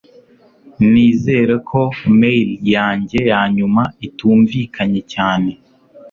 [0.91, 1.81] Nizere ko
[2.19, 5.51] mail yanjye yanyuma itumvikanye cyane